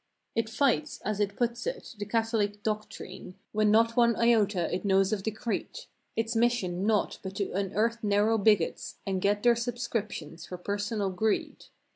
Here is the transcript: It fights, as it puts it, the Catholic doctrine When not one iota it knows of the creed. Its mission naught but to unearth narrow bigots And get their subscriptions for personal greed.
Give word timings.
It 0.35 0.49
fights, 0.49 0.99
as 1.05 1.19
it 1.19 1.35
puts 1.35 1.67
it, 1.67 1.93
the 1.99 2.07
Catholic 2.07 2.63
doctrine 2.63 3.35
When 3.51 3.69
not 3.69 3.95
one 3.95 4.15
iota 4.15 4.73
it 4.73 4.83
knows 4.83 5.13
of 5.13 5.21
the 5.21 5.29
creed. 5.29 5.81
Its 6.15 6.35
mission 6.35 6.87
naught 6.87 7.19
but 7.21 7.35
to 7.35 7.51
unearth 7.51 8.03
narrow 8.03 8.39
bigots 8.39 8.95
And 9.05 9.21
get 9.21 9.43
their 9.43 9.55
subscriptions 9.55 10.47
for 10.47 10.57
personal 10.57 11.11
greed. 11.11 11.65